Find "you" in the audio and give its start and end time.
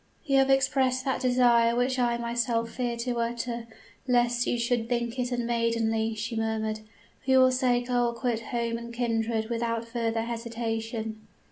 0.25-0.39, 4.47-4.57